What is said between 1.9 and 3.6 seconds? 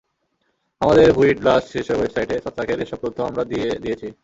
ওয়েবসাইটে ছত্রাকের এসব তথ্য আমরা